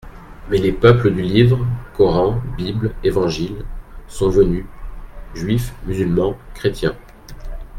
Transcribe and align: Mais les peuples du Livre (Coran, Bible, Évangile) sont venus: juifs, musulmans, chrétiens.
Mais 0.49 0.57
les 0.57 0.71
peuples 0.71 1.11
du 1.11 1.21
Livre 1.21 1.59
(Coran, 1.95 2.41
Bible, 2.57 2.91
Évangile) 3.03 3.63
sont 4.07 4.29
venus: 4.29 4.65
juifs, 5.35 5.75
musulmans, 5.85 6.37
chrétiens. 6.55 6.95